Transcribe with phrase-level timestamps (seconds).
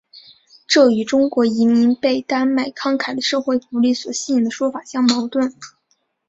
[0.65, 5.53] 这与中国移民被丹麦慷慨的社会福利所吸引的说法相矛盾。